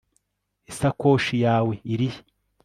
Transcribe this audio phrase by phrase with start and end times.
[0.71, 2.19] isakoshi yawe irihe